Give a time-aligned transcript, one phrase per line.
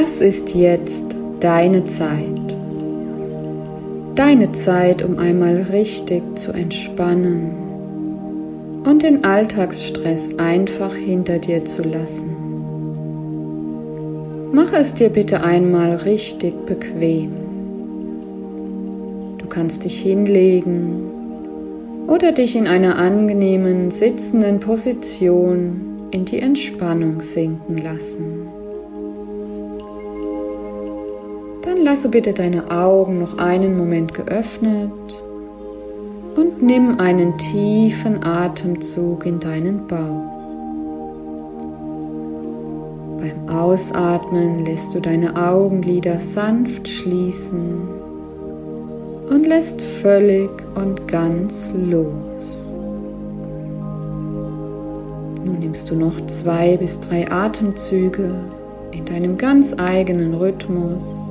[0.00, 2.56] Das ist jetzt deine Zeit.
[4.14, 7.50] Deine Zeit, um einmal richtig zu entspannen
[8.84, 12.36] und den Alltagsstress einfach hinter dir zu lassen.
[14.52, 17.32] Mach es dir bitte einmal richtig bequem.
[19.38, 21.10] Du kannst dich hinlegen
[22.06, 28.37] oder dich in einer angenehmen sitzenden Position in die Entspannung sinken lassen.
[31.88, 34.92] Lasse bitte deine Augen noch einen Moment geöffnet
[36.36, 40.28] und nimm einen tiefen Atemzug in deinen Bauch.
[43.18, 47.88] Beim Ausatmen lässt du deine Augenlider sanft schließen
[49.30, 52.70] und lässt völlig und ganz los.
[55.42, 58.34] Nun nimmst du noch zwei bis drei Atemzüge
[58.90, 61.27] in deinem ganz eigenen Rhythmus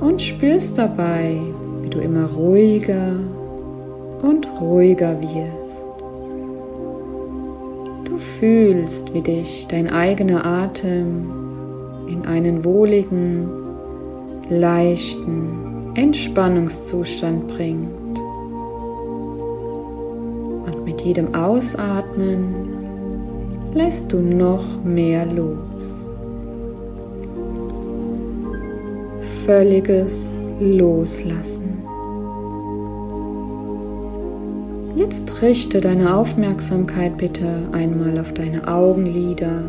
[0.00, 1.40] und spürst dabei,
[1.82, 3.16] wie du immer ruhiger
[4.22, 5.86] und ruhiger wirst.
[8.04, 11.30] Du fühlst, wie dich dein eigener Atem
[12.08, 13.48] in einen wohligen,
[14.48, 18.18] leichten Entspannungszustand bringt.
[20.66, 22.80] Und mit jedem Ausatmen
[23.74, 25.99] lässt du noch mehr los.
[29.50, 31.82] Völliges Loslassen.
[34.94, 39.64] Jetzt richte deine Aufmerksamkeit bitte einmal auf deine Augenlider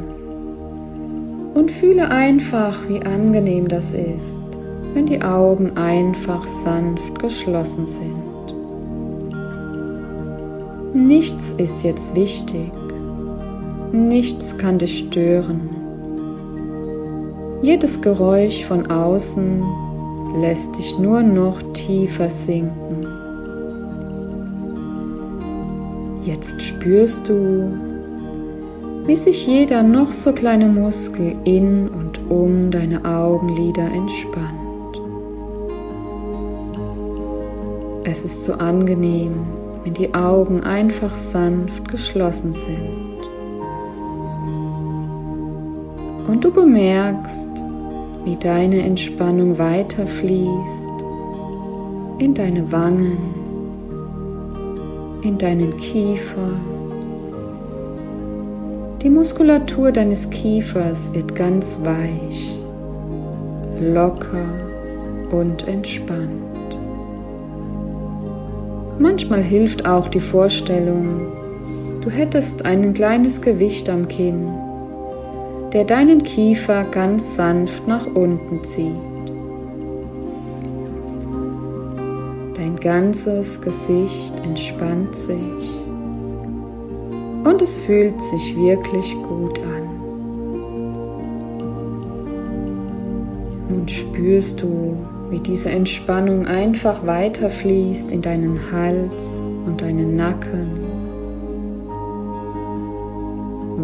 [1.56, 4.44] und fühle einfach, wie angenehm das ist,
[4.94, 8.54] wenn die Augen einfach sanft geschlossen sind.
[10.94, 12.72] Nichts ist jetzt wichtig,
[13.92, 15.70] nichts kann dich stören.
[17.62, 19.64] Jedes Geräusch von außen
[20.39, 23.05] lässt dich nur noch tiefer sinken.
[26.26, 27.72] Jetzt spürst du,
[29.05, 34.99] wie sich jeder noch so kleine Muskel in und um deine Augenlider entspannt.
[38.04, 39.33] Es ist so angenehm,
[39.83, 43.11] wenn die Augen einfach sanft geschlossen sind.
[46.28, 47.41] Und du bemerkst,
[48.23, 50.89] wie deine Entspannung weiterfließt
[52.20, 53.17] in deine Wangen,
[55.23, 56.52] in deinen Kiefer.
[59.02, 62.60] Die Muskulatur deines Kiefers wird ganz weich,
[63.81, 64.45] locker
[65.31, 66.30] und entspannt.
[68.99, 71.31] Manchmal hilft auch die Vorstellung,
[72.02, 74.61] du hättest ein kleines Gewicht am Kinn
[75.73, 78.95] der deinen Kiefer ganz sanft nach unten zieht.
[82.58, 85.81] Dein ganzes Gesicht entspannt sich
[87.43, 89.89] und es fühlt sich wirklich gut an.
[93.70, 94.98] Nun spürst du,
[95.30, 100.80] wie diese Entspannung einfach weiterfließt in deinen Hals und deinen Nacken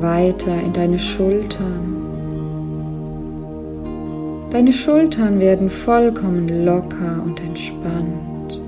[0.07, 1.97] weiter in deine Schultern.
[4.51, 8.61] Deine Schultern werden vollkommen locker und entspannt.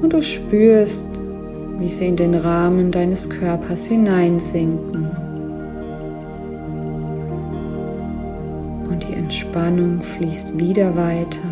[0.00, 1.06] Und du spürst,
[1.80, 5.06] wie sie in den Rahmen deines Körpers hineinsinken.
[8.88, 11.50] Und die Entspannung fließt wieder weiter,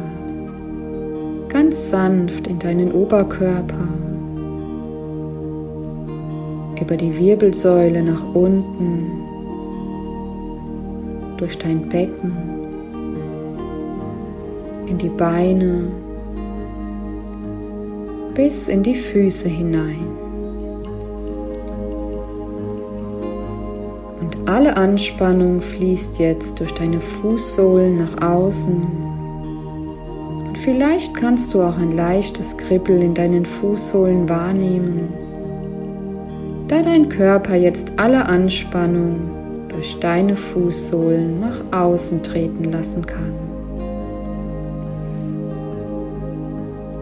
[1.49, 3.89] ganz sanft in deinen Oberkörper
[6.81, 9.11] über die Wirbelsäule nach unten,
[11.37, 12.33] durch dein Becken,
[14.87, 15.89] in die Beine,
[18.35, 20.07] bis in die Füße hinein.
[24.21, 28.87] Und alle Anspannung fließt jetzt durch deine Fußsohlen nach außen.
[30.49, 35.30] Und vielleicht kannst du auch ein leichtes Kribbeln in deinen Fußsohlen wahrnehmen
[36.71, 43.35] da dein Körper jetzt alle Anspannung durch deine Fußsohlen nach außen treten lassen kann.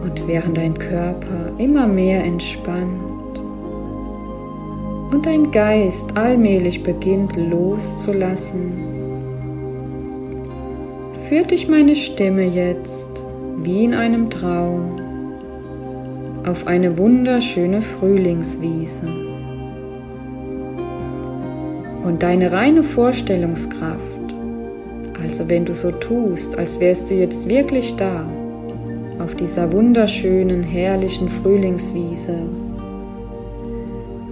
[0.01, 3.39] Und während dein Körper immer mehr entspannt
[5.11, 8.71] und dein Geist allmählich beginnt loszulassen,
[11.27, 13.23] führt dich meine Stimme jetzt
[13.57, 14.95] wie in einem Traum
[16.47, 19.08] auf eine wunderschöne Frühlingswiese
[22.19, 24.19] deine reine Vorstellungskraft
[25.23, 28.25] also wenn du so tust, als wärst du jetzt wirklich da,
[29.19, 32.37] auf dieser wunderschönen, herrlichen Frühlingswiese,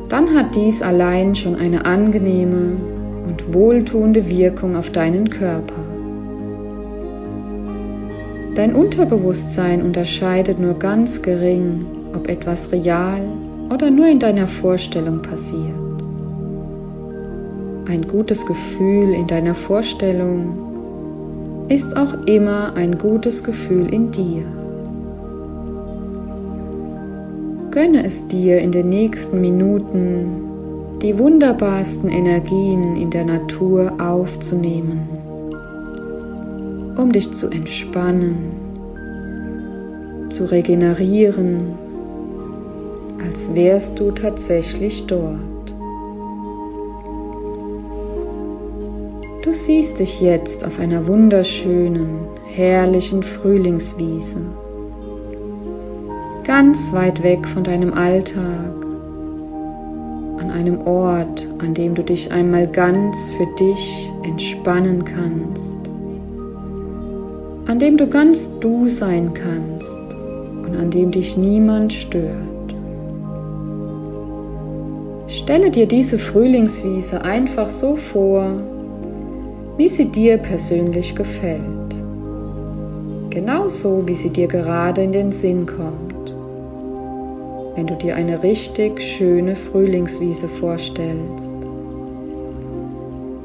[0.09, 2.77] dann hat dies allein schon eine angenehme
[3.25, 5.83] und wohltuende Wirkung auf deinen Körper.
[8.55, 11.85] Dein Unterbewusstsein unterscheidet nur ganz gering,
[12.15, 13.21] ob etwas real
[13.71, 15.86] oder nur in deiner Vorstellung passiert.
[17.89, 24.43] Ein gutes Gefühl in deiner Vorstellung ist auch immer ein gutes Gefühl in dir.
[27.71, 35.07] Gönne es dir in den nächsten Minuten, die wunderbarsten Energien in der Natur aufzunehmen,
[36.97, 38.51] um dich zu entspannen,
[40.27, 41.75] zu regenerieren,
[43.25, 45.56] als wärst du tatsächlich dort.
[49.47, 54.41] Du siehst dich jetzt auf einer wunderschönen, herrlichen Frühlingswiese
[56.43, 58.73] ganz weit weg von deinem Alltag,
[60.37, 65.75] an einem Ort, an dem du dich einmal ganz für dich entspannen kannst,
[67.67, 69.97] an dem du ganz du sein kannst
[70.65, 72.75] und an dem dich niemand stört.
[75.27, 78.59] Stelle dir diese Frühlingswiese einfach so vor,
[79.77, 81.95] wie sie dir persönlich gefällt.
[83.29, 86.17] Genauso wie sie dir gerade in den Sinn kommt
[87.77, 91.53] wenn du dir eine richtig schöne Frühlingswiese vorstellst.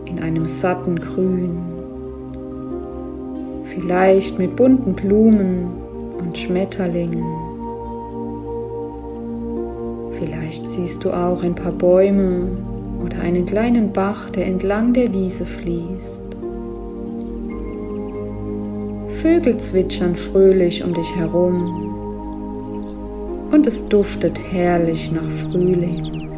[0.06, 1.58] In einem satten Grün.
[3.64, 5.66] Vielleicht mit bunten Blumen
[6.18, 7.22] und Schmetterlingen.
[10.12, 12.56] Vielleicht siehst du auch ein paar Bäume
[13.04, 16.11] oder einen kleinen Bach, der entlang der Wiese fließt.
[19.22, 21.92] Vögel zwitschern fröhlich um dich herum
[23.52, 26.28] und es duftet herrlich nach Frühling.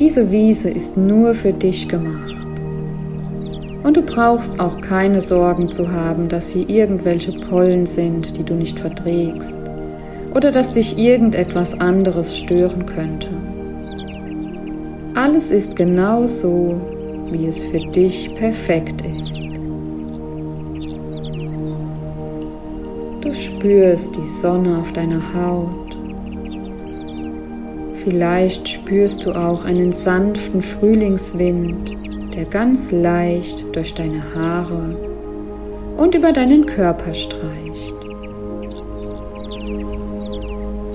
[0.00, 2.34] Diese Wiese ist nur für dich gemacht.
[3.84, 8.54] Und du brauchst auch keine Sorgen zu haben, dass hier irgendwelche Pollen sind, die du
[8.54, 9.56] nicht verträgst,
[10.34, 13.28] oder dass dich irgendetwas anderes stören könnte.
[15.14, 16.80] Alles ist genau so,
[17.30, 19.25] wie es für dich perfekt ist.
[23.56, 25.96] Spürst die Sonne auf deiner Haut.
[28.04, 31.96] Vielleicht spürst du auch einen sanften Frühlingswind,
[32.34, 34.96] der ganz leicht durch deine Haare
[35.96, 37.94] und über deinen Körper streicht.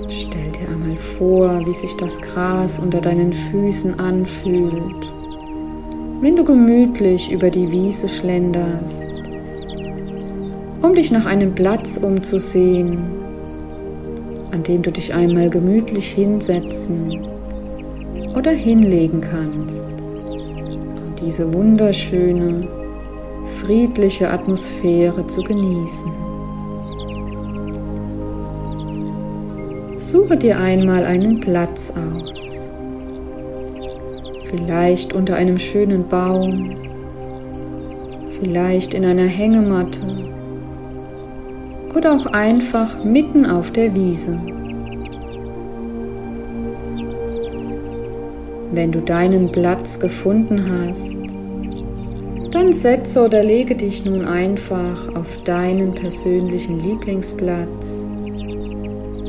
[0.08, 5.12] Stell dir einmal vor, wie sich das Gras unter deinen Füßen anfühlt,
[6.20, 9.11] wenn du gemütlich über die Wiese schlenderst
[10.82, 13.06] um dich nach einem Platz umzusehen,
[14.50, 17.24] an dem du dich einmal gemütlich hinsetzen
[18.36, 19.88] oder hinlegen kannst.
[19.88, 22.66] Um diese wunderschöne,
[23.60, 26.10] friedliche Atmosphäre zu genießen.
[29.96, 32.68] Suche dir einmal einen Platz aus,
[34.50, 36.76] vielleicht unter einem schönen Baum,
[38.40, 40.31] vielleicht in einer Hängematte
[41.94, 44.38] oder auch einfach mitten auf der Wiese.
[48.72, 51.14] Wenn du deinen Platz gefunden hast,
[52.52, 58.06] dann setze oder lege dich nun einfach auf deinen persönlichen Lieblingsplatz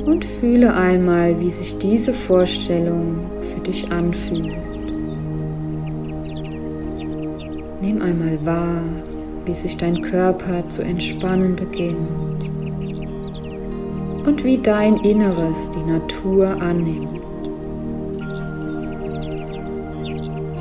[0.05, 4.55] und fühle einmal, wie sich diese Vorstellung für dich anfühlt.
[7.81, 8.81] Nimm einmal wahr,
[9.45, 12.32] wie sich dein Körper zu entspannen beginnt
[14.25, 17.21] und wie dein Inneres die Natur annimmt.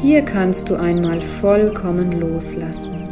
[0.02, 3.02] Hier kannst du einmal vollkommen loslassen.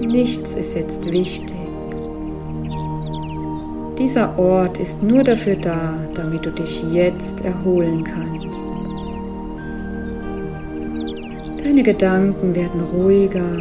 [0.00, 1.56] Nichts ist jetzt wichtig.
[3.98, 8.70] Dieser Ort ist nur dafür da, damit du dich jetzt erholen kannst.
[11.64, 13.58] Deine Gedanken werden ruhiger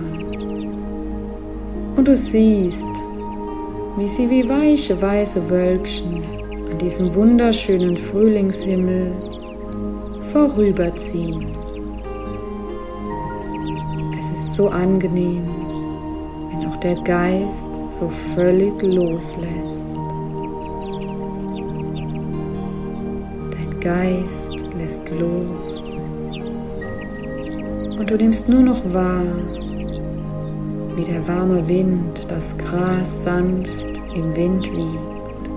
[1.95, 2.87] und du siehst,
[3.97, 6.21] wie sie wie weiche weiße Wölkchen
[6.69, 9.13] an diesem wunderschönen Frühlingshimmel
[10.33, 11.55] vorüberziehen.
[14.19, 15.45] Es ist so angenehm,
[16.51, 19.95] wenn auch der Geist so völlig loslässt.
[23.51, 25.89] Dein Geist lässt los.
[27.97, 29.23] Und du nimmst nur noch wahr,
[30.97, 33.84] wie der warme Wind das Gras sanft
[34.15, 35.49] im Wind wiegt,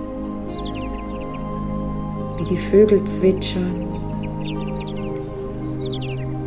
[2.37, 3.87] wie die Vögel zwitschern.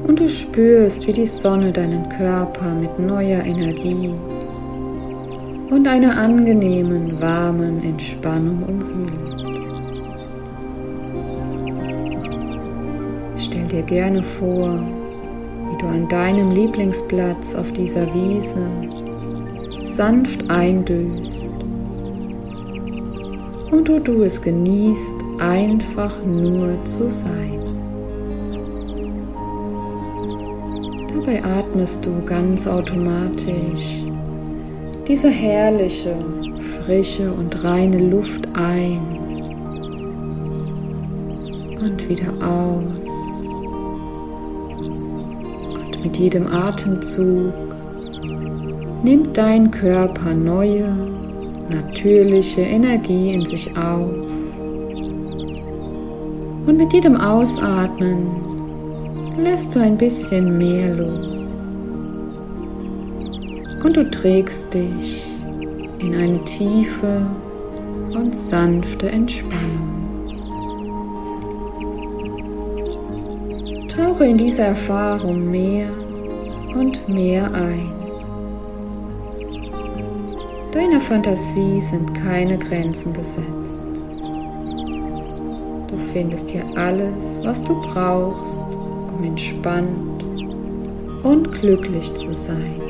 [0.07, 4.15] Und du spürst, wie die Sonne deinen Körper mit neuer Energie
[5.71, 9.33] und einer angenehmen, warmen Entspannung umhüllt.
[13.39, 14.79] Stell dir gerne vor,
[15.71, 18.67] wie du an deinem Lieblingsplatz auf dieser Wiese
[19.83, 21.42] sanft eindöst
[23.73, 27.59] und du, du es genießt, einfach nur zu sein.
[31.09, 34.05] Dabei atmest du ganz automatisch
[35.09, 36.15] diese herrliche,
[36.85, 39.01] frische und reine Luft ein
[41.83, 43.45] und wieder aus.
[45.75, 47.53] Und mit jedem Atemzug
[49.03, 51.12] nimmt dein Körper neue,
[51.69, 54.13] natürliche Energie in sich auf.
[56.67, 58.27] Und mit jedem Ausatmen
[59.39, 61.57] lässt du ein bisschen mehr los.
[63.83, 65.25] Und du trägst dich
[65.99, 67.27] in eine tiefe
[68.15, 70.03] und sanfte Entspannung.
[73.89, 75.89] Tauche in diese Erfahrung mehr
[76.75, 78.02] und mehr ein.
[80.73, 83.85] Deiner Fantasie sind keine Grenzen gesetzt.
[85.87, 88.65] Du findest hier alles, was du brauchst,
[89.15, 90.25] um entspannt
[91.23, 92.81] und glücklich zu sein.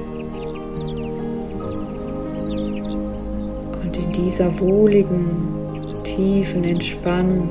[3.83, 7.49] Und in dieser wohligen, tiefen Entspannung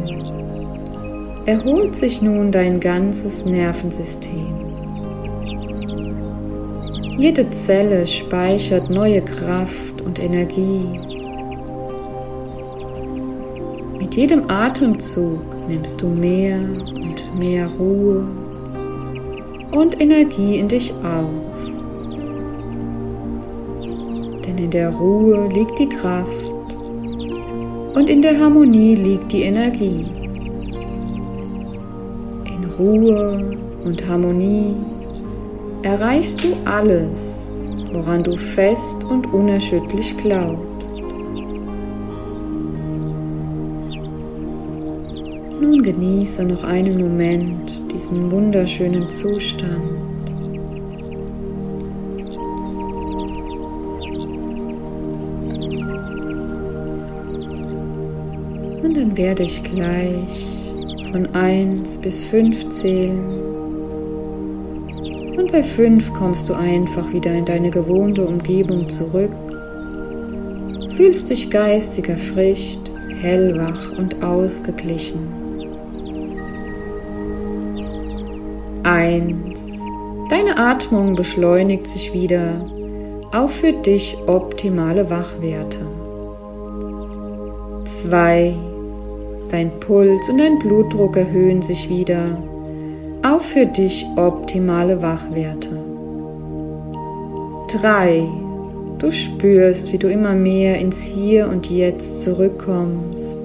[1.46, 4.56] erholt sich nun dein ganzes Nervensystem.
[7.18, 11.00] Jede Zelle speichert neue Kraft und Energie.
[14.00, 18.28] Mit jedem Atemzug nimmst du mehr und mehr Ruhe
[19.72, 21.30] und Energie in dich auf.
[24.46, 26.44] Denn in der Ruhe liegt die Kraft
[27.94, 30.06] und in der Harmonie liegt die Energie.
[32.46, 34.76] In Ruhe und Harmonie
[35.84, 37.54] erreichst du alles,
[37.94, 40.98] woran du fest und unerschütterlich glaubst.
[45.60, 49.84] Nun genieße noch einen Moment diesen wunderschönen Zustand.
[58.84, 60.48] Und dann werde ich gleich
[61.12, 63.51] von 1 bis 5 zählen
[65.48, 69.32] bei 5 kommst du einfach wieder in deine gewohnte Umgebung zurück,
[70.96, 75.20] fühlst dich geistig erfrischt, hellwach und ausgeglichen.
[78.84, 79.80] 1.
[80.30, 82.66] Deine Atmung beschleunigt sich wieder
[83.32, 85.80] auf für dich optimale Wachwerte.
[87.86, 88.54] 2.
[89.50, 92.38] Dein Puls und dein Blutdruck erhöhen sich wieder
[93.24, 95.70] auf für dich optimale Wachwerte.
[97.82, 98.24] 3.
[98.98, 103.38] Du spürst, wie du immer mehr ins Hier und Jetzt zurückkommst.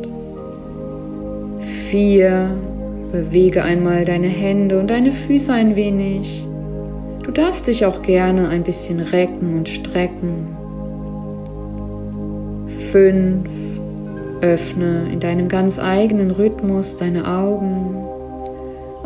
[1.90, 2.50] 4.
[3.12, 6.46] Bewege einmal deine Hände und deine Füße ein wenig.
[7.22, 10.56] Du darfst dich auch gerne ein bisschen recken und strecken.
[12.92, 13.48] 5.
[14.40, 18.05] Öffne in deinem ganz eigenen Rhythmus deine Augen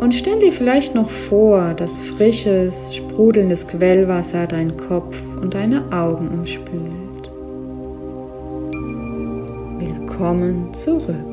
[0.01, 6.29] und stell dir vielleicht noch vor, dass frisches, sprudelndes Quellwasser deinen Kopf und deine Augen
[6.29, 7.31] umspült.
[9.79, 11.30] Willkommen zurück.